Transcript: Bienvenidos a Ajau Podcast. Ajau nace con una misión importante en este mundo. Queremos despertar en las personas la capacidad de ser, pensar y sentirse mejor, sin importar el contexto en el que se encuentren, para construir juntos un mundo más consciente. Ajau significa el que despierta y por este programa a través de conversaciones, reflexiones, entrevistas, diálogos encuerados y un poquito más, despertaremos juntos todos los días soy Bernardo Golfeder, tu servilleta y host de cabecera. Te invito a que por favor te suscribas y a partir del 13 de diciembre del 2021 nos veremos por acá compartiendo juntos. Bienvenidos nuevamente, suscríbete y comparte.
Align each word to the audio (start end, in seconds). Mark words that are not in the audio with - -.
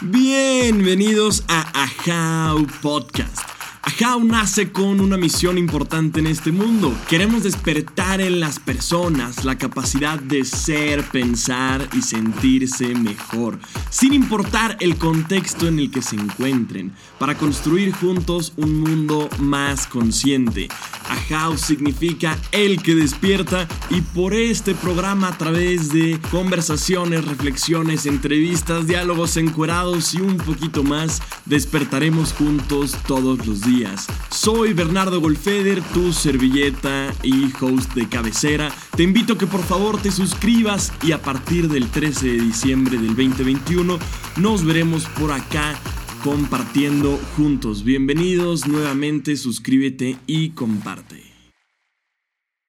Bienvenidos 0.00 1.44
a 1.46 1.84
Ajau 1.84 2.66
Podcast. 2.82 3.38
Ajau 3.80 4.24
nace 4.24 4.72
con 4.72 5.00
una 5.00 5.16
misión 5.16 5.56
importante 5.56 6.18
en 6.18 6.26
este 6.26 6.50
mundo. 6.50 6.92
Queremos 7.08 7.44
despertar 7.44 8.20
en 8.20 8.40
las 8.40 8.58
personas 8.58 9.44
la 9.44 9.56
capacidad 9.56 10.18
de 10.18 10.44
ser, 10.44 11.04
pensar 11.04 11.88
y 11.92 12.02
sentirse 12.02 12.88
mejor, 12.88 13.60
sin 13.90 14.14
importar 14.14 14.76
el 14.80 14.96
contexto 14.96 15.68
en 15.68 15.78
el 15.78 15.92
que 15.92 16.02
se 16.02 16.16
encuentren, 16.16 16.92
para 17.20 17.36
construir 17.36 17.92
juntos 17.92 18.52
un 18.56 18.80
mundo 18.80 19.28
más 19.38 19.86
consciente. 19.86 20.68
Ajau 21.08 21.56
significa 21.56 22.38
el 22.52 22.82
que 22.82 22.94
despierta 22.94 23.68
y 23.90 24.00
por 24.00 24.34
este 24.34 24.74
programa 24.74 25.28
a 25.28 25.38
través 25.38 25.92
de 25.92 26.18
conversaciones, 26.30 27.24
reflexiones, 27.24 28.06
entrevistas, 28.06 28.86
diálogos 28.86 29.36
encuerados 29.36 30.14
y 30.14 30.20
un 30.20 30.36
poquito 30.36 30.82
más, 30.82 31.22
despertaremos 31.46 32.32
juntos 32.32 32.96
todos 33.06 33.46
los 33.46 33.60
días 33.62 34.06
soy 34.44 34.74
Bernardo 34.74 35.20
Golfeder, 35.20 35.80
tu 35.94 36.12
servilleta 36.12 37.14
y 37.22 37.50
host 37.60 37.94
de 37.94 38.08
cabecera. 38.08 38.70
Te 38.94 39.02
invito 39.02 39.32
a 39.32 39.38
que 39.38 39.46
por 39.46 39.62
favor 39.62 39.98
te 40.02 40.10
suscribas 40.10 40.92
y 41.02 41.12
a 41.12 41.22
partir 41.22 41.68
del 41.68 41.88
13 41.88 42.26
de 42.26 42.40
diciembre 42.40 42.98
del 42.98 43.16
2021 43.16 43.98
nos 44.36 44.64
veremos 44.64 45.06
por 45.18 45.32
acá 45.32 45.78
compartiendo 46.24 47.18
juntos. 47.36 47.84
Bienvenidos 47.84 48.66
nuevamente, 48.66 49.36
suscríbete 49.36 50.16
y 50.26 50.50
comparte. 50.50 51.23